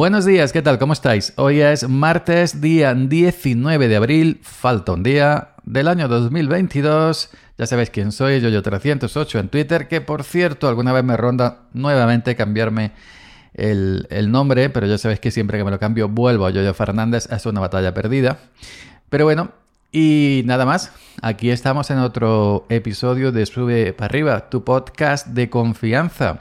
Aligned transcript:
Buenos 0.00 0.24
días, 0.24 0.50
¿qué 0.54 0.62
tal? 0.62 0.78
¿Cómo 0.78 0.94
estáis? 0.94 1.34
Hoy 1.36 1.60
es 1.60 1.86
martes, 1.86 2.62
día 2.62 2.94
19 2.94 3.86
de 3.86 3.96
abril, 3.96 4.40
falta 4.42 4.92
un 4.92 5.02
día 5.02 5.50
del 5.64 5.88
año 5.88 6.08
2022. 6.08 7.28
Ya 7.58 7.66
sabéis 7.66 7.90
quién 7.90 8.10
soy, 8.10 8.40
Yoyo308 8.40 9.40
en 9.40 9.48
Twitter, 9.50 9.88
que 9.88 10.00
por 10.00 10.24
cierto, 10.24 10.68
alguna 10.68 10.94
vez 10.94 11.04
me 11.04 11.18
ronda 11.18 11.64
nuevamente 11.74 12.34
cambiarme 12.34 12.92
el, 13.52 14.06
nombre, 14.30 14.70
pero 14.70 14.86
ya 14.86 14.96
sabéis 14.96 15.20
que 15.20 15.30
siempre 15.30 15.58
que 15.58 15.64
me 15.64 15.70
lo 15.70 15.78
cambio 15.78 16.08
vuelvo 16.08 16.46
a 16.46 16.50
Yoyo 16.50 16.72
Fernández, 16.72 17.30
es 17.30 17.44
una 17.44 17.60
batalla 17.60 17.92
perdida. 17.92 18.38
Pero 19.10 19.26
bueno, 19.26 19.50
y 19.92 20.44
nada 20.46 20.64
más, 20.64 20.92
aquí 21.20 21.50
estamos 21.50 21.90
en 21.90 21.98
otro 21.98 22.64
episodio 22.70 23.32
de 23.32 23.44
Sube 23.44 23.92
para 23.92 24.06
arriba, 24.06 24.48
tu 24.48 24.64
podcast 24.64 25.26
de 25.26 25.50
confianza. 25.50 26.38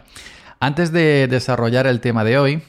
Antes 0.62 0.94
de 0.94 1.28
desarrollar 1.28 1.88
el 1.88 2.00
tema 2.00 2.24
de 2.24 2.38
hoy, 2.38 2.62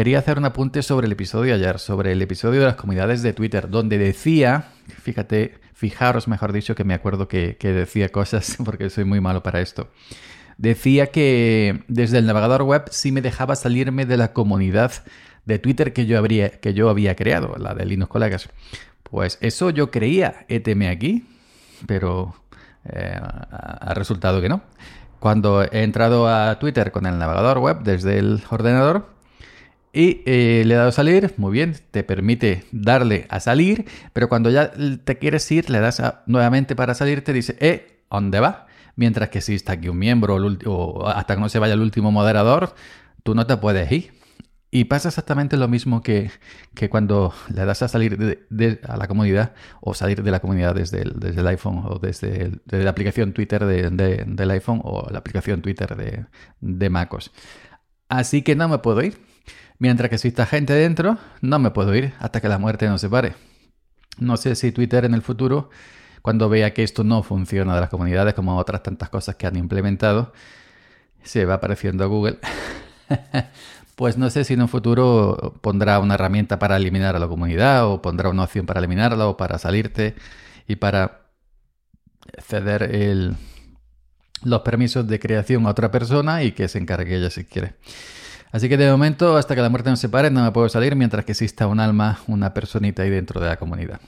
quería 0.00 0.20
hacer 0.20 0.38
un 0.38 0.46
apunte 0.46 0.82
sobre 0.82 1.06
el 1.08 1.12
episodio 1.12 1.52
de 1.52 1.62
ayer, 1.62 1.78
sobre 1.78 2.12
el 2.12 2.22
episodio 2.22 2.60
de 2.60 2.66
las 2.68 2.76
comunidades 2.76 3.20
de 3.20 3.34
Twitter, 3.34 3.68
donde 3.68 3.98
decía, 3.98 4.70
fíjate, 5.02 5.58
fijaros, 5.74 6.26
mejor 6.26 6.54
dicho, 6.54 6.74
que 6.74 6.84
me 6.84 6.94
acuerdo 6.94 7.28
que, 7.28 7.54
decía 7.60 8.08
cosas 8.08 8.56
porque 8.64 8.88
soy 8.88 9.04
muy 9.04 9.20
malo 9.20 9.42
para 9.42 9.60
esto. 9.60 9.90
Decía 10.56 11.08
que 11.08 11.84
desde 11.86 12.16
el 12.16 12.24
navegador 12.24 12.62
web 12.62 12.84
sí 12.90 13.12
me 13.12 13.20
dejaba 13.20 13.56
salirme 13.56 14.06
de 14.06 14.16
la 14.16 14.32
comunidad 14.32 14.90
de 15.44 15.58
Twitter 15.58 15.92
que 15.92 16.06
yo, 16.06 16.16
había 16.16 17.14
creado, 17.14 17.56
la 17.58 17.74
de 17.74 17.84
Linux 17.84 18.10
Colegas. 18.10 18.48
Pues 19.02 19.36
eso 19.42 19.68
yo 19.68 19.90
creía, 19.90 20.46
ETM 20.48 20.88
aquí, 20.88 21.26
pero 21.86 22.34
eh, 22.86 23.20
ha 23.20 23.92
resultado 23.92 24.40
que 24.40 24.48
no. 24.48 24.62
Cuando 25.18 25.62
he 25.62 25.82
entrado 25.82 26.26
a 26.26 26.58
Twitter 26.58 26.90
con 26.90 27.04
el 27.04 27.18
navegador 27.18 27.58
web 27.58 27.82
desde 27.82 28.18
el 28.18 28.42
ordenador, 28.48 29.19
y 29.92 30.22
eh, 30.24 30.62
le 30.66 30.74
dado 30.74 30.90
a 30.90 30.92
salir, 30.92 31.34
muy 31.36 31.52
bien, 31.52 31.74
te 31.90 32.04
permite 32.04 32.64
darle 32.70 33.26
a 33.28 33.40
salir, 33.40 33.86
pero 34.12 34.28
cuando 34.28 34.48
ya 34.50 34.70
te 35.04 35.18
quieres 35.18 35.50
ir, 35.50 35.68
le 35.68 35.80
das 35.80 36.00
nuevamente 36.26 36.76
para 36.76 36.94
salir, 36.94 37.24
te 37.24 37.32
dice, 37.32 37.56
eh, 37.58 38.04
¿dónde 38.08 38.38
va? 38.38 38.66
Mientras 38.94 39.30
que 39.30 39.40
si 39.40 39.54
está 39.54 39.72
aquí 39.72 39.88
un 39.88 39.98
miembro 39.98 40.36
o, 40.66 41.08
hasta 41.08 41.34
que 41.34 41.40
no 41.40 41.48
se 41.48 41.58
vaya 41.58 41.74
el 41.74 41.80
último 41.80 42.12
moderador, 42.12 42.74
tú 43.24 43.34
no 43.34 43.46
te 43.46 43.56
puedes 43.56 43.90
ir. 43.90 44.12
Y 44.72 44.84
pasa 44.84 45.08
exactamente 45.08 45.56
lo 45.56 45.66
mismo 45.66 46.00
que, 46.00 46.30
cuando 46.90 47.34
le 47.52 47.64
das 47.64 47.82
a 47.82 47.88
salir 47.88 48.16
de, 48.48 48.80
a 48.86 48.96
la 48.96 49.08
comunidad 49.08 49.54
o 49.80 49.94
salir 49.94 50.22
de 50.22 50.30
la 50.30 50.38
comunidad 50.38 50.76
desde 50.76 51.02
el, 51.02 51.14
desde 51.18 51.40
el 51.40 51.46
iPhone 51.48 51.82
o 51.84 51.98
desde, 51.98 52.52
la 52.66 52.90
aplicación 52.90 53.32
Twitter 53.32 53.64
del 53.66 54.50
iPhone 54.52 54.80
o 54.84 55.10
la 55.10 55.18
aplicación 55.18 55.60
Twitter 55.60 55.96
de, 55.96 56.26
de 56.60 56.90
MacOS. 56.90 57.32
Así 58.08 58.42
que 58.42 58.54
no 58.54 58.68
me 58.68 58.78
puedo 58.78 59.02
ir 59.02 59.29
Mientras 59.78 60.10
que 60.10 60.28
está 60.28 60.46
gente 60.46 60.72
dentro, 60.74 61.18
no 61.40 61.58
me 61.58 61.70
puedo 61.70 61.94
ir 61.94 62.12
hasta 62.18 62.40
que 62.40 62.48
la 62.48 62.58
muerte 62.58 62.88
nos 62.88 63.00
separe. 63.00 63.34
No 64.18 64.36
sé 64.36 64.54
si 64.54 64.72
Twitter 64.72 65.04
en 65.04 65.14
el 65.14 65.22
futuro, 65.22 65.70
cuando 66.22 66.48
vea 66.48 66.74
que 66.74 66.82
esto 66.82 67.04
no 67.04 67.22
funciona 67.22 67.74
de 67.74 67.80
las 67.80 67.90
comunidades, 67.90 68.34
como 68.34 68.58
otras 68.58 68.82
tantas 68.82 69.08
cosas 69.08 69.36
que 69.36 69.46
han 69.46 69.56
implementado, 69.56 70.32
se 71.22 71.44
va 71.44 71.54
apareciendo 71.54 72.04
a 72.04 72.08
Google. 72.08 72.38
pues 73.96 74.16
no 74.18 74.30
sé 74.30 74.44
si 74.44 74.54
en 74.54 74.62
un 74.62 74.68
futuro 74.68 75.54
pondrá 75.60 75.98
una 75.98 76.14
herramienta 76.14 76.58
para 76.58 76.76
eliminar 76.76 77.16
a 77.16 77.18
la 77.18 77.28
comunidad 77.28 77.86
o 77.86 78.02
pondrá 78.02 78.28
una 78.28 78.44
opción 78.44 78.66
para 78.66 78.80
eliminarla 78.80 79.26
o 79.26 79.36
para 79.36 79.58
salirte 79.58 80.14
y 80.66 80.76
para 80.76 81.22
ceder 82.38 83.34
los 84.42 84.60
permisos 84.60 85.06
de 85.06 85.18
creación 85.18 85.66
a 85.66 85.70
otra 85.70 85.90
persona 85.90 86.42
y 86.42 86.52
que 86.52 86.68
se 86.68 86.78
encargue 86.78 87.16
ella 87.16 87.30
si 87.30 87.44
quiere. 87.44 87.74
Así 88.52 88.68
que 88.68 88.76
de 88.76 88.90
momento, 88.90 89.36
hasta 89.36 89.54
que 89.54 89.62
la 89.62 89.68
muerte 89.68 89.90
nos 89.90 90.00
separe, 90.00 90.30
no 90.30 90.42
me 90.42 90.50
puedo 90.50 90.68
salir 90.68 90.96
mientras 90.96 91.24
que 91.24 91.32
exista 91.32 91.66
un 91.66 91.78
alma, 91.78 92.18
una 92.26 92.52
personita 92.52 93.02
ahí 93.02 93.10
dentro 93.10 93.40
de 93.40 93.46
la 93.46 93.56
comunidad. 93.56 94.00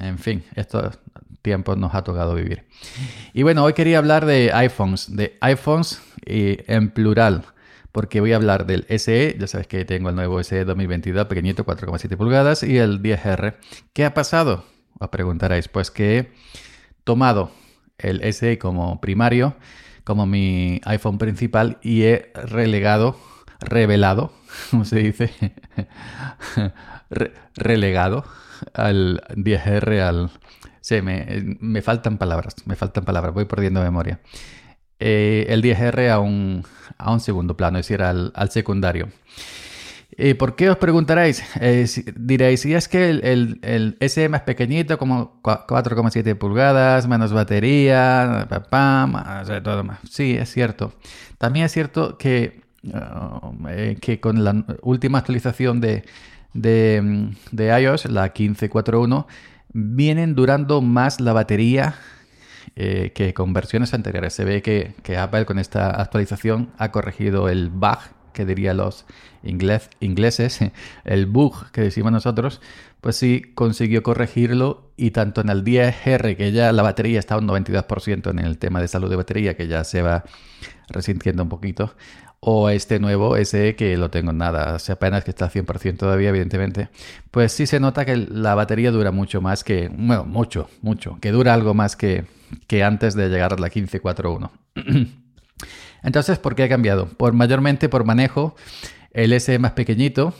En 0.00 0.18
fin, 0.18 0.44
estos 0.54 0.98
tiempos 1.42 1.76
nos 1.76 1.94
ha 1.94 2.02
tocado 2.02 2.34
vivir. 2.34 2.64
Y 3.32 3.42
bueno, 3.42 3.64
hoy 3.64 3.72
quería 3.72 3.98
hablar 3.98 4.26
de 4.26 4.52
iPhones, 4.52 5.16
de 5.16 5.36
iPhones 5.40 6.00
en 6.24 6.90
plural, 6.90 7.44
porque 7.92 8.20
voy 8.20 8.32
a 8.32 8.36
hablar 8.36 8.66
del 8.66 8.86
SE, 8.98 9.36
ya 9.38 9.46
sabes 9.46 9.66
que 9.66 9.84
tengo 9.84 10.10
el 10.10 10.14
nuevo 10.14 10.42
SE 10.42 10.64
2022 10.64 11.26
pequeñito, 11.26 11.66
4,7 11.66 12.16
pulgadas, 12.16 12.62
y 12.62 12.78
el 12.78 13.02
10R. 13.02 13.56
¿Qué 13.92 14.04
ha 14.04 14.14
pasado? 14.14 14.64
Os 14.98 15.08
preguntaréis, 15.08 15.68
pues 15.68 15.90
que 15.90 16.18
he 16.18 16.32
tomado 17.04 17.50
el 17.98 18.22
SE 18.32 18.58
como 18.58 19.00
primario, 19.00 19.56
como 20.04 20.24
mi 20.26 20.80
iPhone 20.84 21.18
principal, 21.18 21.78
y 21.82 22.02
he 22.02 22.32
relegado 22.34 23.18
revelado, 23.60 24.32
como 24.70 24.84
se 24.84 24.98
dice, 24.98 25.30
relegado 27.54 28.24
al 28.74 29.22
10R, 29.30 30.00
al... 30.00 30.30
Sí, 30.80 31.02
me, 31.02 31.56
me, 31.60 31.82
faltan 31.82 32.16
palabras, 32.16 32.54
me 32.64 32.74
faltan 32.74 33.04
palabras, 33.04 33.34
voy 33.34 33.44
perdiendo 33.44 33.82
memoria. 33.82 34.20
Eh, 34.98 35.46
el 35.48 35.62
10R 35.62 36.10
a 36.10 36.18
un, 36.18 36.64
a 36.96 37.12
un 37.12 37.20
segundo 37.20 37.56
plano, 37.56 37.78
es 37.78 37.86
decir, 37.86 38.02
al, 38.02 38.32
al 38.34 38.50
secundario. 38.50 39.08
¿Y 40.16 40.34
¿Por 40.34 40.56
qué 40.56 40.68
os 40.68 40.76
preguntaréis? 40.76 41.42
Eh, 41.60 41.86
diréis, 42.16 42.60
si 42.60 42.74
es 42.74 42.88
que 42.88 43.08
el, 43.10 43.58
el, 43.62 43.96
SM 44.00 44.36
es 44.36 44.42
pequeñito, 44.42 44.98
como 44.98 45.40
4,7 45.42 46.36
pulgadas, 46.36 47.06
menos 47.08 47.32
batería, 47.32 48.46
pam, 48.68 49.14
todo 49.62 49.84
más. 49.84 49.98
Sí, 50.10 50.36
es 50.36 50.50
cierto. 50.52 50.92
También 51.38 51.66
es 51.66 51.72
cierto 51.72 52.18
que 52.18 52.60
eh, 52.82 53.96
que 54.00 54.20
con 54.20 54.44
la 54.44 54.64
última 54.82 55.18
actualización 55.18 55.80
de, 55.80 56.04
de, 56.54 57.80
iOS, 57.82 58.06
la 58.06 58.32
15.4.1, 58.32 59.26
vienen 59.72 60.34
durando 60.34 60.80
más 60.80 61.20
la 61.20 61.32
batería 61.32 61.94
eh, 62.76 63.12
que 63.14 63.34
con 63.34 63.52
versiones 63.52 63.94
anteriores. 63.94 64.32
Se 64.32 64.44
ve 64.44 64.62
que, 64.62 65.16
Apple 65.16 65.44
con 65.44 65.58
esta 65.58 65.90
actualización 66.00 66.70
ha 66.78 66.90
corregido 66.90 67.48
el 67.48 67.68
bug 67.68 67.98
que 68.32 68.46
dirían 68.46 68.76
los 68.76 69.06
ingleses, 69.42 70.60
el 71.04 71.26
bug 71.26 71.70
que 71.72 71.80
decimos 71.82 72.12
nosotros, 72.12 72.60
pues 73.00 73.16
sí 73.16 73.52
consiguió 73.54 74.02
corregirlo 74.02 74.92
y 74.96 75.10
tanto 75.10 75.40
en 75.40 75.48
el 75.48 75.64
10R, 75.64 76.36
que 76.36 76.52
ya 76.52 76.72
la 76.72 76.82
batería 76.82 77.18
está 77.18 77.36
un 77.38 77.48
92% 77.48 78.30
en 78.30 78.38
el 78.38 78.58
tema 78.58 78.80
de 78.80 78.88
salud 78.88 79.10
de 79.10 79.16
batería, 79.16 79.56
que 79.56 79.66
ya 79.66 79.84
se 79.84 80.02
va 80.02 80.24
resintiendo 80.88 81.42
un 81.42 81.48
poquito, 81.48 81.94
o 82.40 82.70
este 82.70 82.98
nuevo, 82.98 83.36
ese 83.36 83.76
que 83.76 83.96
lo 83.98 84.10
tengo 84.10 84.30
en 84.30 84.38
nada, 84.38 84.74
hace 84.74 84.92
apenas 84.92 85.24
que 85.24 85.30
está 85.30 85.44
al 85.46 85.50
100% 85.50 85.98
todavía, 85.98 86.30
evidentemente, 86.30 86.88
pues 87.30 87.52
sí 87.52 87.66
se 87.66 87.80
nota 87.80 88.06
que 88.06 88.16
la 88.16 88.54
batería 88.54 88.90
dura 88.90 89.12
mucho 89.12 89.42
más 89.42 89.62
que, 89.62 89.88
bueno, 89.88 90.24
mucho, 90.24 90.70
mucho, 90.80 91.18
que 91.20 91.32
dura 91.32 91.52
algo 91.52 91.74
más 91.74 91.96
que, 91.96 92.24
que 92.66 92.82
antes 92.82 93.14
de 93.14 93.28
llegar 93.28 93.52
a 93.52 93.58
la 93.58 93.68
15.4.1. 93.68 94.50
Entonces, 96.02 96.38
¿por 96.38 96.54
qué 96.54 96.62
ha 96.64 96.68
cambiado? 96.70 97.08
Por 97.08 97.34
mayormente 97.34 97.90
por 97.90 98.04
manejo, 98.04 98.56
el 99.12 99.34
S 99.34 99.58
más 99.58 99.72
pequeñito, 99.72 100.32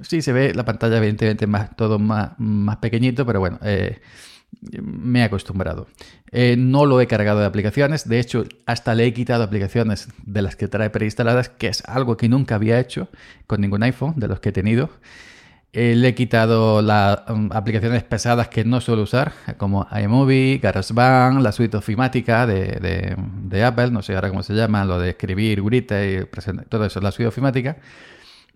sí 0.00 0.22
se 0.22 0.32
ve 0.32 0.54
la 0.54 0.64
pantalla 0.64 0.96
evidentemente 0.96 1.46
más, 1.46 1.76
todo 1.76 1.98
más, 1.98 2.30
más 2.38 2.78
pequeñito, 2.78 3.26
pero 3.26 3.40
bueno, 3.40 3.58
eh, 3.62 4.00
me 4.82 5.20
he 5.20 5.22
acostumbrado. 5.24 5.86
Eh, 6.30 6.56
no 6.58 6.86
lo 6.86 7.00
he 7.00 7.06
cargado 7.06 7.40
de 7.40 7.46
aplicaciones, 7.46 8.08
de 8.08 8.18
hecho 8.18 8.44
hasta 8.66 8.94
le 8.94 9.06
he 9.06 9.12
quitado 9.12 9.44
aplicaciones 9.44 10.08
de 10.24 10.42
las 10.42 10.56
que 10.56 10.68
trae 10.68 10.90
preinstaladas, 10.90 11.48
que 11.48 11.68
es 11.68 11.82
algo 11.86 12.16
que 12.16 12.28
nunca 12.28 12.56
había 12.56 12.80
hecho 12.80 13.08
con 13.46 13.60
ningún 13.60 13.82
iPhone 13.82 14.14
de 14.16 14.28
los 14.28 14.40
que 14.40 14.50
he 14.50 14.52
tenido. 14.52 14.90
Eh, 15.72 15.96
le 15.96 16.08
he 16.08 16.14
quitado 16.14 16.82
las 16.82 17.28
um, 17.28 17.50
aplicaciones 17.52 18.04
pesadas 18.04 18.46
que 18.48 18.64
no 18.64 18.80
suelo 18.80 19.02
usar, 19.02 19.32
como 19.56 19.88
iMovie, 19.90 20.58
GarageBand, 20.58 21.42
la 21.42 21.50
suite 21.50 21.76
ofimática 21.76 22.46
de, 22.46 23.16
de, 23.42 23.64
Apple, 23.64 23.90
no 23.90 24.00
sé 24.00 24.14
ahora 24.14 24.28
cómo 24.28 24.44
se 24.44 24.54
llama, 24.54 24.84
lo 24.84 25.00
de 25.00 25.10
escribir, 25.10 25.62
grita 25.62 26.04
y 26.04 26.24
todo 26.68 26.84
eso, 26.84 27.00
la 27.00 27.10
suite 27.10 27.26
ofimática 27.26 27.76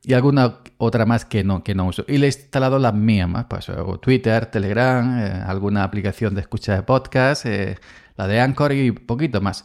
y 0.02 0.14
alguna 0.14 0.58
otra 0.78 1.06
más 1.06 1.24
que 1.24 1.44
no, 1.44 1.64
que 1.64 1.74
no 1.74 1.86
uso. 1.86 2.04
Y 2.08 2.18
le 2.18 2.26
he 2.26 2.28
instalado 2.28 2.78
las 2.78 2.94
mías 2.94 3.28
más, 3.28 3.46
pues 3.48 3.70
Twitter, 4.00 4.46
Telegram, 4.46 5.18
eh, 5.18 5.42
alguna 5.46 5.84
aplicación 5.84 6.34
de 6.34 6.40
escucha 6.40 6.74
de 6.74 6.82
podcast, 6.82 7.46
eh, 7.46 7.76
la 8.16 8.26
de 8.26 8.40
Anchor 8.40 8.72
y 8.72 8.92
poquito 8.92 9.40
más. 9.40 9.64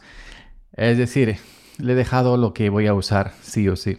Es 0.72 0.98
decir, 0.98 1.36
le 1.78 1.92
he 1.92 1.96
dejado 1.96 2.36
lo 2.36 2.52
que 2.52 2.68
voy 2.68 2.86
a 2.86 2.94
usar 2.94 3.32
sí 3.42 3.68
o 3.68 3.76
sí. 3.76 3.96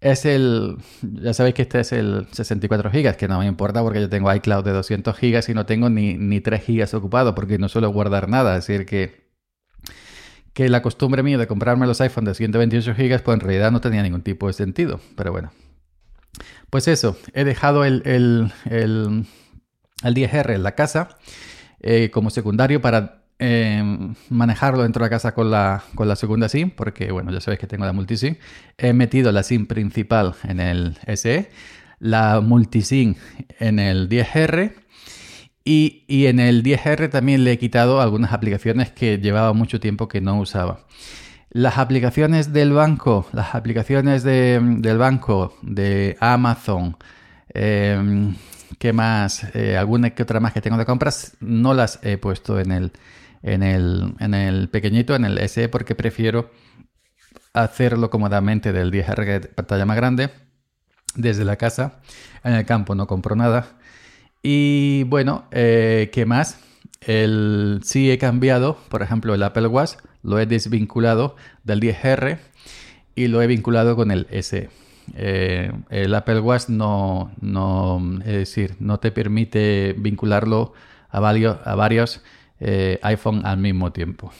Es 0.00 0.24
el, 0.24 0.76
ya 1.02 1.34
sabéis 1.34 1.54
que 1.54 1.62
este 1.62 1.80
es 1.80 1.92
el 1.92 2.26
64 2.30 2.90
GB, 2.90 3.16
que 3.16 3.28
no 3.28 3.38
me 3.38 3.46
importa 3.46 3.82
porque 3.82 4.00
yo 4.00 4.08
tengo 4.08 4.32
iCloud 4.32 4.64
de 4.64 4.72
200 4.72 5.18
GB 5.18 5.44
y 5.48 5.54
no 5.54 5.66
tengo 5.66 5.88
ni, 5.90 6.14
ni 6.14 6.40
3 6.40 6.62
GB 6.66 6.96
ocupado 6.96 7.34
porque 7.34 7.58
no 7.58 7.68
suelo 7.68 7.90
guardar 7.90 8.28
nada. 8.28 8.56
Es 8.56 8.66
decir, 8.66 8.86
que 8.86 9.26
que 10.56 10.70
la 10.70 10.80
costumbre 10.80 11.22
mía 11.22 11.36
de 11.36 11.46
comprarme 11.46 11.86
los 11.86 12.00
iPhones 12.00 12.28
de 12.30 12.34
128 12.34 12.94
GB, 12.94 13.22
pues 13.22 13.34
en 13.34 13.40
realidad 13.40 13.70
no 13.70 13.82
tenía 13.82 14.02
ningún 14.02 14.22
tipo 14.22 14.46
de 14.46 14.54
sentido. 14.54 15.00
Pero 15.14 15.30
bueno. 15.30 15.52
Pues 16.70 16.88
eso, 16.88 17.16
he 17.32 17.44
dejado 17.44 17.84
el, 17.84 18.02
el, 18.04 18.52
el, 18.64 19.26
10R 20.02 20.54
en 20.54 20.62
la 20.62 20.74
casa 20.74 21.16
eh, 21.80 22.10
como 22.12 22.30
secundario 22.30 22.80
para 22.80 23.24
eh, 23.38 23.82
manejarlo 24.28 24.82
dentro 24.82 25.00
de 25.00 25.06
la 25.06 25.10
casa 25.10 25.34
con 25.34 25.50
la, 25.50 25.84
con 25.94 26.08
la 26.08 26.16
segunda 26.16 26.48
SIM, 26.48 26.70
porque 26.70 27.12
bueno, 27.12 27.30
ya 27.32 27.40
sabéis 27.40 27.60
que 27.60 27.66
tengo 27.66 27.84
la 27.84 27.92
multisim. 27.92 28.36
He 28.78 28.92
metido 28.92 29.32
la 29.32 29.42
SIM 29.42 29.66
principal 29.66 30.34
en 30.44 30.60
el 30.60 30.98
SE, 31.14 31.50
la 31.98 32.40
multisim 32.40 33.14
en 33.58 33.78
el 33.78 34.08
10R 34.08 34.74
y, 35.68 36.04
en 36.26 36.38
el 36.38 36.62
10R 36.62 37.10
también 37.10 37.42
le 37.42 37.50
he 37.50 37.58
quitado 37.58 38.00
algunas 38.00 38.32
aplicaciones 38.32 38.92
que 38.92 39.18
llevaba 39.18 39.52
mucho 39.52 39.80
tiempo 39.80 40.06
que 40.06 40.20
no 40.20 40.38
usaba. 40.38 40.86
Las 41.56 41.78
aplicaciones 41.78 42.52
del 42.52 42.74
banco, 42.74 43.26
las 43.32 43.54
aplicaciones 43.54 44.22
del 44.22 44.98
banco, 44.98 45.56
de 45.62 46.14
Amazon, 46.20 46.98
eh, 47.54 48.34
¿qué 48.78 48.92
más? 48.92 49.46
Eh, 49.54 49.74
alguna 49.74 50.10
que 50.10 50.22
otra 50.22 50.38
más 50.38 50.52
que 50.52 50.60
tengo 50.60 50.76
de 50.76 50.84
compras, 50.84 51.34
no 51.40 51.72
las 51.72 51.98
he 52.02 52.18
puesto 52.18 52.60
en 52.60 52.72
el, 52.72 52.92
en 53.42 53.62
el, 53.62 54.12
en 54.20 54.34
el 54.34 54.68
pequeñito, 54.68 55.14
en 55.14 55.24
el 55.24 55.38
SE, 55.48 55.70
porque 55.70 55.94
prefiero 55.94 56.50
hacerlo 57.54 58.10
cómodamente 58.10 58.74
del 58.74 58.92
10R, 58.92 59.54
pantalla 59.54 59.86
más 59.86 59.96
grande, 59.96 60.28
desde 61.14 61.46
la 61.46 61.56
casa. 61.56 62.00
En 62.44 62.52
el 62.52 62.66
campo 62.66 62.94
no 62.94 63.06
compro 63.06 63.34
nada 63.34 63.66
y 64.42 65.04
bueno, 65.04 65.46
eh, 65.52 66.10
¿qué 66.12 66.26
más? 66.26 66.58
El, 67.00 67.80
sí 67.82 68.10
he 68.10 68.18
cambiado, 68.18 68.76
por 68.90 69.00
ejemplo, 69.00 69.34
el 69.34 69.42
Apple 69.42 69.68
Watch 69.68 69.94
lo 70.26 70.38
he 70.38 70.46
desvinculado 70.46 71.36
del 71.64 71.80
10R 71.80 72.38
y 73.14 73.28
lo 73.28 73.40
he 73.40 73.46
vinculado 73.46 73.96
con 73.96 74.10
el 74.10 74.26
S. 74.30 74.68
Eh, 75.14 75.72
el 75.90 76.14
Apple 76.14 76.40
Watch 76.40 76.68
no, 76.68 77.32
no, 77.40 78.20
es 78.20 78.32
decir, 78.32 78.74
no 78.80 78.98
te 78.98 79.12
permite 79.12 79.94
vincularlo 79.96 80.72
a 81.08 81.20
varios, 81.20 82.22
eh, 82.60 82.98
iPhone 83.02 83.46
al 83.46 83.58
mismo 83.58 83.92
tiempo. 83.92 84.32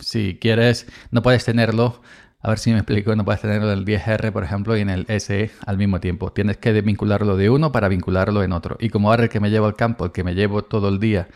Si 0.00 0.38
quieres, 0.40 0.86
no 1.10 1.22
puedes 1.22 1.44
tenerlo 1.44 2.00
a 2.46 2.50
ver 2.50 2.58
si 2.60 2.70
me 2.70 2.78
explico, 2.78 3.16
no 3.16 3.24
puedes 3.24 3.40
tenerlo 3.40 3.72
en 3.72 3.78
el 3.80 3.84
10R, 3.84 4.30
por 4.30 4.44
ejemplo, 4.44 4.76
y 4.76 4.80
en 4.80 4.88
el 4.88 5.06
SE 5.20 5.50
al 5.66 5.78
mismo 5.78 5.98
tiempo. 5.98 6.30
Tienes 6.32 6.58
que 6.58 6.72
desvincularlo 6.72 7.36
de 7.36 7.50
uno 7.50 7.72
para 7.72 7.88
vincularlo 7.88 8.44
en 8.44 8.52
otro. 8.52 8.76
Y 8.78 8.88
como 8.88 9.10
ahora 9.10 9.24
el 9.24 9.28
que 9.28 9.40
me 9.40 9.50
llevo 9.50 9.66
al 9.66 9.74
campo, 9.74 10.04
el 10.04 10.12
que 10.12 10.22
me 10.22 10.34
llevo 10.36 10.62
todo 10.62 10.88
el 10.88 11.00
día, 11.00 11.26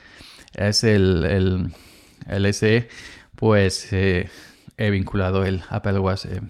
es 0.55 0.85
el, 0.85 1.73
el, 2.29 2.55
SE, 2.55 2.89
pues 3.41 3.91
eh, 3.93 4.29
he 4.77 4.91
vinculado 4.91 5.45
el 5.45 5.63
Apple 5.71 5.99
Watch 5.99 6.27
eh, 6.27 6.41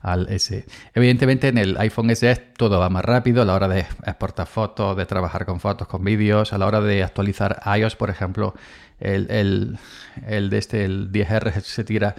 al 0.00 0.28
SE. 0.40 0.64
Evidentemente 0.94 1.48
en 1.48 1.58
el 1.58 1.76
iPhone 1.78 2.14
SE 2.14 2.36
todo 2.56 2.78
va 2.78 2.88
más 2.88 3.04
rápido 3.04 3.42
a 3.42 3.44
la 3.44 3.54
hora 3.54 3.68
de 3.68 3.80
exportar 3.80 4.46
fotos, 4.46 4.96
de 4.96 5.04
trabajar 5.04 5.44
con 5.44 5.58
fotos, 5.58 5.88
con 5.88 6.04
vídeos, 6.04 6.52
a 6.52 6.58
la 6.58 6.66
hora 6.66 6.80
de 6.80 7.02
actualizar 7.02 7.60
iOS, 7.76 7.96
por 7.96 8.08
ejemplo, 8.08 8.54
el, 9.00 9.30
el, 9.30 9.78
el 10.26 10.48
de 10.48 10.58
este, 10.58 10.84
el 10.84 11.10
10R 11.10 11.60
se 11.60 11.82
tira 11.82 12.14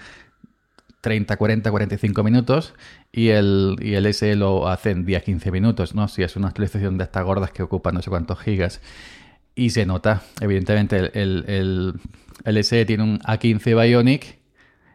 30, 1.00 1.38
40, 1.38 1.72
45 1.72 2.24
minutos 2.24 2.74
y 3.12 3.30
el, 3.30 3.78
y 3.82 3.94
el 3.94 4.14
SE 4.14 4.36
lo 4.36 4.68
hace 4.68 4.92
en 4.92 5.06
10, 5.06 5.24
15 5.24 5.52
minutos, 5.52 5.96
¿no? 5.96 6.10
Si 6.10 6.24
es 6.24 6.36
una 6.36 6.50
actualización 6.50 6.98
de 6.98 7.06
estas 7.06 7.24
gordas 7.24 7.52
que 7.52 7.64
ocupan 7.64 7.96
no 7.96 8.02
sé 8.02 8.10
cuántos 8.10 8.40
gigas. 8.40 8.82
Y 9.56 9.70
se 9.70 9.86
nota, 9.86 10.24
evidentemente, 10.42 10.98
el, 10.98 11.46
el, 11.48 11.94
el 12.44 12.86
tiene 12.86 13.04
un 13.04 13.20
A15 13.20 13.82
Bionic, 13.82 14.40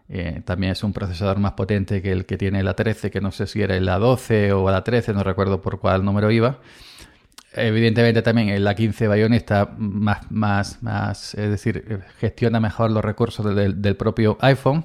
eh, 0.08 0.42
también 0.44 0.72
es 0.72 0.82
un 0.82 0.92
procesador 0.92 1.38
más 1.38 1.52
potente 1.52 2.02
que 2.02 2.10
el 2.10 2.26
que 2.26 2.36
tiene 2.36 2.62
la 2.62 2.74
13, 2.74 3.10
que 3.10 3.20
no 3.20 3.30
sé 3.30 3.46
si 3.46 3.62
era 3.62 3.76
el 3.76 3.86
A12 3.88 4.52
o 4.52 4.70
la 4.70 4.82
13, 4.82 5.12
no 5.12 5.22
recuerdo 5.22 5.60
por 5.60 5.78
cuál 5.78 6.04
número 6.04 6.30
iba. 6.30 6.60
Evidentemente 7.52 8.22
también 8.22 8.48
el 8.48 8.66
A15 8.66 9.14
Bionic 9.14 9.38
está 9.38 9.74
más, 9.78 10.30
más, 10.30 10.82
más, 10.82 11.34
es 11.34 11.50
decir, 11.50 12.02
gestiona 12.18 12.60
mejor 12.60 12.90
los 12.90 13.04
recursos 13.04 13.54
del, 13.54 13.80
del 13.80 13.96
propio 13.96 14.38
iPhone 14.40 14.84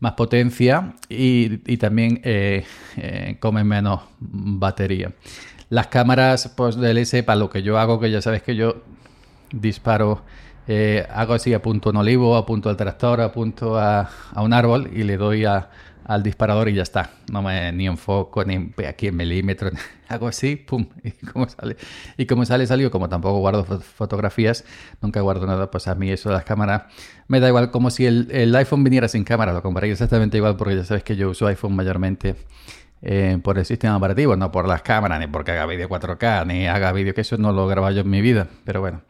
más 0.00 0.12
potencia 0.12 0.94
y, 1.08 1.76
también 1.76 2.20
eh, 2.24 2.64
eh, 2.96 3.36
come 3.38 3.62
menos 3.64 4.00
batería. 4.18 5.12
Las 5.68 5.86
cámaras 5.86 6.52
pues, 6.56 6.76
del 6.76 6.98
S, 6.98 7.22
para 7.22 7.38
lo 7.38 7.48
que 7.48 7.62
yo 7.62 7.78
hago, 7.78 8.00
que 8.00 8.10
ya 8.10 8.20
sabes 8.20 8.42
que 8.42 8.56
yo 8.56 8.82
disparo, 9.52 10.22
eh, 10.66 11.06
hago 11.10 11.34
así, 11.34 11.54
apunto 11.54 11.90
un 11.90 11.96
olivo, 11.96 12.36
apunto 12.36 12.68
al 12.68 12.76
tractor, 12.76 13.20
apunto 13.20 13.78
a, 13.78 14.08
a 14.32 14.42
un 14.42 14.52
árbol 14.52 14.90
y 14.92 15.02
le 15.02 15.16
doy 15.16 15.44
a, 15.44 15.70
al 16.10 16.24
disparador 16.24 16.68
y 16.68 16.74
ya 16.74 16.82
está. 16.82 17.10
No 17.30 17.40
me 17.40 17.70
ni 17.70 17.86
enfoco 17.86 18.44
ni 18.44 18.72
aquí 18.84 19.06
en 19.06 19.16
milímetros. 19.16 19.74
Hago 20.08 20.26
así, 20.26 20.56
pum, 20.56 20.86
y 21.04 21.12
como 21.26 21.48
sale. 21.48 21.76
Y 22.16 22.26
como 22.26 22.44
sale, 22.44 22.66
salió. 22.66 22.90
Como 22.90 23.08
tampoco 23.08 23.38
guardo 23.38 23.64
fotografías, 23.64 24.64
nunca 25.00 25.20
guardo 25.20 25.46
nada, 25.46 25.70
pues 25.70 25.86
a 25.86 25.94
mí 25.94 26.10
eso 26.10 26.28
de 26.30 26.34
las 26.34 26.44
cámaras 26.44 26.82
me 27.28 27.38
da 27.38 27.46
igual. 27.46 27.70
Como 27.70 27.90
si 27.90 28.06
el, 28.06 28.54
iPhone 28.56 28.82
viniera 28.82 29.06
sin 29.06 29.22
cámara, 29.22 29.52
lo 29.52 29.62
compraría 29.62 29.92
exactamente 29.92 30.36
igual 30.36 30.56
porque 30.56 30.76
ya 30.76 30.84
sabes 30.84 31.04
que 31.04 31.14
yo 31.14 31.30
uso 31.30 31.46
iPhone 31.46 31.76
mayormente. 31.76 32.34
Eh, 33.02 33.38
por 33.42 33.58
el 33.58 33.64
sistema 33.64 33.96
operativo, 33.96 34.36
no 34.36 34.52
por 34.52 34.68
las 34.68 34.82
cámaras, 34.82 35.20
ni 35.20 35.26
porque 35.26 35.52
haga 35.52 35.66
vídeo 35.66 35.88
4K, 35.88 36.46
ni 36.46 36.66
haga 36.66 36.92
vídeo, 36.92 37.14
que 37.14 37.22
eso 37.22 37.38
no 37.38 37.50
lo 37.52 37.66
grabo 37.66 37.90
yo 37.90 38.02
en 38.02 38.10
mi 38.10 38.20
vida. 38.20 38.48
Pero 38.64 38.80
bueno, 38.80 39.02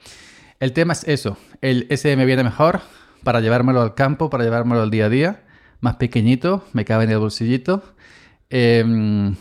el 0.60 0.72
tema 0.72 0.92
es 0.92 1.04
eso. 1.08 1.36
El 1.60 1.86
S 1.90 2.16
me 2.16 2.24
viene 2.24 2.44
mejor 2.44 2.80
para 3.24 3.40
llevármelo 3.40 3.82
al 3.82 3.94
campo, 3.94 4.30
para 4.30 4.44
llevármelo 4.44 4.82
al 4.82 4.90
día 4.90 5.06
a 5.06 5.08
día 5.08 5.40
más 5.80 5.96
pequeñito, 5.96 6.64
me 6.72 6.84
cabe 6.84 7.04
en 7.04 7.10
el 7.10 7.18
bolsillito. 7.18 7.82
Em, 8.50 9.34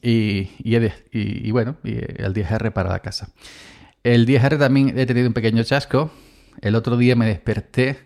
y, 0.00 0.50
y, 0.62 1.50
bueno, 1.50 1.76
el 1.84 2.32
10R 2.34 2.72
para 2.72 2.90
la 2.90 3.00
casa. 3.00 3.28
El 4.02 4.26
10R 4.26 4.58
también 4.58 4.98
he 4.98 5.06
tenido 5.06 5.28
un 5.28 5.34
pequeño 5.34 5.62
chasco. 5.62 6.10
El 6.60 6.74
otro 6.74 6.96
día 6.96 7.16
me 7.16 7.26
desperté 7.26 7.98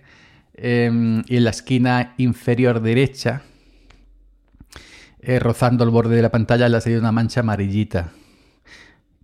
em, 0.54 1.22
y 1.26 1.36
en 1.36 1.44
la 1.44 1.50
esquina 1.50 2.14
inferior 2.18 2.80
derecha, 2.80 3.42
eh, 5.20 5.38
rozando 5.38 5.84
el 5.84 5.90
borde 5.90 6.16
de 6.16 6.22
la 6.22 6.30
pantalla, 6.30 6.68
le 6.68 6.76
ha 6.76 6.80
salido 6.80 7.00
una 7.00 7.12
mancha 7.12 7.40
amarillita. 7.40 8.12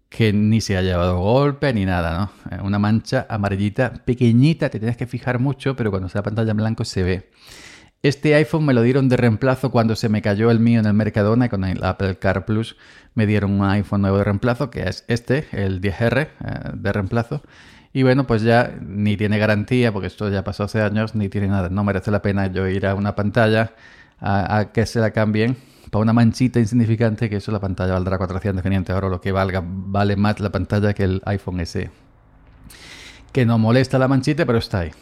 Que 0.08 0.32
ni 0.32 0.60
se 0.60 0.76
ha 0.76 0.82
llevado 0.82 1.18
golpe 1.18 1.72
ni 1.72 1.86
nada, 1.86 2.18
¿no? 2.18 2.56
Eh, 2.56 2.60
una 2.62 2.78
mancha 2.78 3.26
amarillita 3.28 3.92
pequeñita, 4.04 4.68
te 4.68 4.78
tienes 4.78 4.96
que 4.96 5.06
fijar 5.06 5.38
mucho, 5.38 5.74
pero 5.74 5.90
cuando 5.90 6.08
sea 6.08 6.20
la 6.20 6.24
pantalla 6.24 6.50
en 6.50 6.56
blanco 6.58 6.84
se 6.84 7.02
ve. 7.02 7.30
Este 8.02 8.34
iPhone 8.34 8.66
me 8.66 8.74
lo 8.74 8.82
dieron 8.82 9.08
de 9.08 9.16
reemplazo 9.16 9.70
cuando 9.70 9.94
se 9.94 10.08
me 10.08 10.22
cayó 10.22 10.50
el 10.50 10.58
mío 10.58 10.80
en 10.80 10.86
el 10.86 10.92
Mercadona 10.92 11.48
con 11.48 11.64
el 11.64 11.84
Apple 11.84 12.18
Car 12.18 12.44
Plus 12.44 12.76
me 13.14 13.26
dieron 13.26 13.60
un 13.60 13.66
iPhone 13.68 14.02
nuevo 14.02 14.18
de 14.18 14.24
reemplazo, 14.24 14.70
que 14.70 14.88
es 14.88 15.04
este, 15.08 15.46
el 15.52 15.80
10R 15.80 16.20
eh, 16.20 16.28
de 16.74 16.92
reemplazo. 16.92 17.42
Y 17.92 18.02
bueno, 18.02 18.26
pues 18.26 18.42
ya 18.42 18.74
ni 18.80 19.16
tiene 19.16 19.38
garantía, 19.38 19.92
porque 19.92 20.06
esto 20.06 20.30
ya 20.30 20.44
pasó 20.44 20.64
hace 20.64 20.80
años, 20.80 21.14
ni 21.14 21.28
tiene 21.28 21.48
nada. 21.48 21.68
No 21.68 21.84
merece 21.84 22.10
la 22.10 22.22
pena 22.22 22.46
yo 22.46 22.66
ir 22.66 22.86
a 22.86 22.94
una 22.94 23.14
pantalla 23.14 23.74
a, 24.18 24.70
que 24.72 24.86
se 24.86 25.00
la 25.00 25.10
cambien 25.10 25.56
para 25.92 26.04
una 26.04 26.14
manchita 26.14 26.58
insignificante, 26.58 27.28
que 27.28 27.36
eso 27.36 27.52
la 27.52 27.60
pantalla 27.60 27.92
valdrá 27.92 28.16
400, 28.16 28.62
500 28.62 28.94
euros, 28.94 29.10
lo 29.10 29.20
que 29.20 29.30
valga, 29.30 29.62
vale 29.62 30.16
más 30.16 30.40
la 30.40 30.50
pantalla 30.50 30.94
que 30.94 31.04
el 31.04 31.22
iPhone 31.26 31.60
SE. 31.66 31.90
Que 33.30 33.44
no 33.44 33.58
molesta 33.58 33.98
la 33.98 34.08
manchita, 34.08 34.46
pero 34.46 34.58
está 34.58 34.80
ahí 34.80 34.92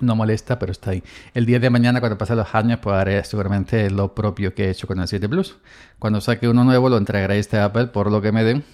no 0.00 0.16
molesta, 0.16 0.58
pero 0.58 0.72
está 0.72 0.92
ahí. 0.92 1.02
El 1.34 1.46
día 1.46 1.58
de 1.58 1.70
mañana, 1.70 2.00
cuando 2.00 2.18
pasen 2.18 2.36
los 2.36 2.54
años, 2.54 2.78
pues 2.80 2.96
haré 2.96 3.22
seguramente 3.24 3.90
lo 3.90 4.14
propio 4.14 4.54
que 4.54 4.66
he 4.66 4.70
hecho 4.70 4.86
con 4.86 5.00
el 5.00 5.08
7 5.08 5.28
Plus. 5.28 5.56
Cuando 5.98 6.20
saque 6.20 6.48
uno 6.48 6.64
nuevo, 6.64 6.88
lo 6.88 6.96
entregaré 6.96 7.34
a 7.34 7.38
este 7.38 7.58
Apple 7.58 7.88
por 7.88 8.10
lo 8.10 8.20
que 8.20 8.32
me 8.32 8.44
den. 8.44 8.64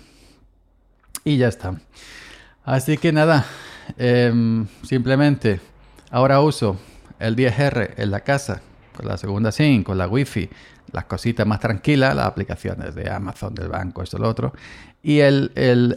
Y 1.25 1.39
ya 1.39 1.49
está. 1.49 1.81
Así 2.65 2.99
que 2.99 3.13
nada, 3.13 3.47
em, 3.97 4.67
simplemente 4.83 5.61
ahora 6.11 6.41
uso 6.41 6.79
el 7.19 7.37
10R 7.37 7.95
en 7.97 8.11
la 8.11 8.21
casa, 8.21 8.63
con 8.95 9.07
la 9.07 9.17
segunda 9.17 9.53
SIM, 9.53 9.83
con 9.83 9.99
la 9.99 10.09
Wi-Fi, 10.09 10.49
las 10.93 11.05
cositas 11.05 11.47
más 11.47 11.61
tranquilas, 11.61 12.15
las 12.15 12.27
aplicaciones 12.27 12.95
de 12.95 13.11
Amazon, 13.11 13.55
del 13.55 13.69
banco, 13.69 14.03
esto, 14.03 14.19
lo 14.19 14.29
otro. 14.29 14.53
Y 15.03 15.19
el, 15.21 15.53
el 15.55 15.95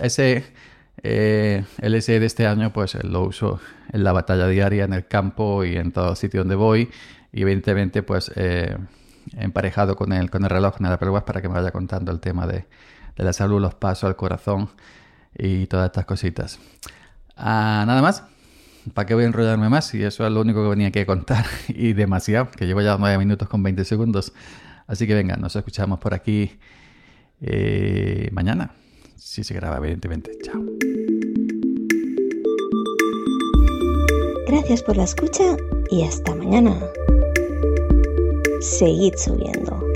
eh, 1.03 1.63
el 1.79 2.01
SE 2.01 2.19
de 2.19 2.25
este 2.25 2.47
año 2.47 2.73
pues 2.73 2.95
lo 3.03 3.23
uso 3.23 3.59
en 3.91 4.03
la 4.03 4.11
batalla 4.11 4.47
diaria, 4.47 4.85
en 4.85 4.93
el 4.93 5.07
campo 5.07 5.63
y 5.63 5.77
en 5.77 5.91
todo 5.91 6.15
sitio 6.15 6.41
donde 6.41 6.55
voy. 6.55 6.89
Y 7.31 7.43
evidentemente 7.43 8.03
pues 8.03 8.31
eh, 8.35 8.75
emparejado 9.37 9.95
con 9.95 10.13
el, 10.13 10.29
con 10.29 10.43
el 10.43 10.49
reloj 10.49 10.75
en 10.79 10.87
el 10.87 10.93
Apple 10.93 11.09
Watch 11.09 11.25
para 11.25 11.41
que 11.41 11.47
me 11.47 11.55
vaya 11.55 11.71
contando 11.71 12.11
el 12.11 12.19
tema 12.19 12.47
de, 12.47 12.65
la 13.17 13.33
salud, 13.33 13.61
los 13.61 13.75
pasos, 13.75 14.09
el 14.09 14.15
corazón 14.15 14.69
y 15.35 15.67
todas 15.67 15.87
estas 15.87 16.05
cositas. 16.05 16.59
Ah, 17.35 17.83
nada 17.87 18.01
más. 18.01 18.23
¿Para 18.93 19.05
qué 19.05 19.13
voy 19.13 19.23
a 19.23 19.27
enrollarme 19.27 19.69
más? 19.69 19.93
Y 19.93 20.03
eso 20.03 20.25
es 20.25 20.31
lo 20.31 20.41
único 20.41 20.63
que 20.63 20.69
venía 20.69 20.91
que 20.91 21.05
contar 21.05 21.45
y 21.67 21.93
demasiado, 21.93 22.49
que 22.51 22.65
llevo 22.65 22.81
ya 22.81 22.97
9 22.97 23.17
minutos 23.17 23.47
con 23.47 23.63
20 23.63 23.85
segundos. 23.85 24.33
Así 24.87 25.05
que 25.07 25.13
venga, 25.13 25.35
nos 25.35 25.55
escuchamos 25.55 25.99
por 25.99 26.13
aquí 26.13 26.51
eh, 27.41 28.29
mañana. 28.31 28.71
Si 29.15 29.43
se 29.43 29.53
graba, 29.53 29.77
evidentemente. 29.77 30.31
Chao. 30.43 30.63
Gracias 34.47 34.81
por 34.81 34.95
la 34.95 35.03
escucha 35.03 35.57
y 35.91 36.03
hasta 36.03 36.33
mañana. 36.35 36.79
seguid 38.61 39.13
subiendo. 39.17 39.86